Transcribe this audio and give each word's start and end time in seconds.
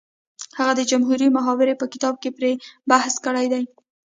هغه 0.57 0.73
د 0.75 0.81
جمهوري 0.91 1.27
محاورې 1.37 1.79
په 1.81 1.85
کتاب 1.93 2.15
کې 2.21 2.29
پرې 2.37 2.51
بحث 2.89 3.13
کړی 3.25 3.45
دی 3.53 3.63